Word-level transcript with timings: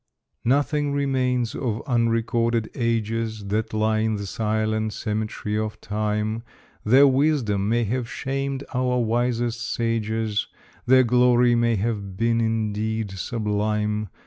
Nothing 0.43 0.93
remains 0.93 1.53
of 1.53 1.83
unrecorded 1.85 2.71
ages 2.73 3.45
That 3.49 3.71
lie 3.71 3.99
in 3.99 4.15
the 4.15 4.25
silent 4.25 4.93
cemetery 4.93 5.55
of 5.59 5.79
time; 5.79 6.41
Their 6.83 7.05
wisdom 7.05 7.69
may 7.69 7.83
have 7.83 8.09
shamed 8.09 8.63
our 8.73 8.97
wisest 8.97 9.61
sages, 9.71 10.47
Their 10.87 11.03
glory 11.03 11.53
may 11.53 11.75
have 11.75 12.17
been 12.17 12.41
indeed 12.41 13.11
sublime. 13.11 14.09